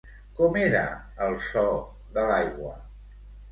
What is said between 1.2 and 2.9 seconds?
el so de l'aigua?